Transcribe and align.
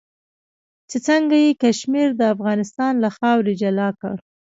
چې 0.89 0.97
څنګه 1.07 1.35
یې 1.43 1.51
کشمیر 1.63 2.09
د 2.15 2.21
افغانستان 2.33 2.93
له 3.03 3.09
خاورې 3.17 3.53
جلا 3.61 3.89
کړ. 4.01 4.15